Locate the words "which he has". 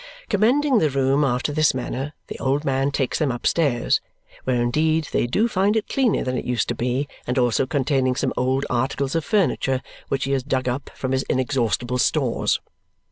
10.07-10.41